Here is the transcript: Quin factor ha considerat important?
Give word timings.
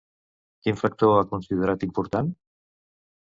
Quin 0.67 0.77
factor 0.79 1.11
ha 1.17 1.27
considerat 1.33 1.85
important? 1.89 2.31